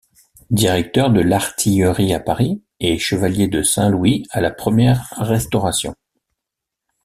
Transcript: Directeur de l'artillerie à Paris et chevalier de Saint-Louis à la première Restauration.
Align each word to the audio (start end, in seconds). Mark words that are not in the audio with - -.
Directeur 0.49 1.11
de 1.11 1.21
l'artillerie 1.21 2.15
à 2.15 2.19
Paris 2.19 2.63
et 2.79 2.97
chevalier 2.97 3.47
de 3.47 3.61
Saint-Louis 3.61 4.25
à 4.31 4.41
la 4.41 4.49
première 4.49 5.07
Restauration. 5.19 5.93